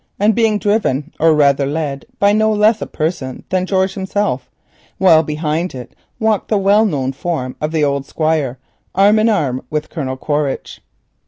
It 0.19 0.23
was 0.29 0.33
being 0.33 0.57
driven, 0.57 1.13
or 1.19 1.35
rather 1.35 1.67
led, 1.67 2.07
by 2.17 2.33
no 2.33 2.51
less 2.51 2.81
a 2.81 2.87
person 2.87 3.43
than 3.49 3.67
George 3.67 3.93
himself, 3.93 4.49
while 4.97 5.21
behind 5.21 5.75
it 5.75 5.93
walked 6.19 6.47
the 6.47 6.57
well 6.57 6.85
known 6.87 7.11
form 7.13 7.55
of 7.61 7.71
the 7.71 7.83
old 7.83 8.07
Squire, 8.07 8.57
arm 8.95 9.19
in 9.19 9.29
arm 9.29 9.61
with 9.69 9.91
Colonel 9.91 10.17
Quaritch. 10.17 10.81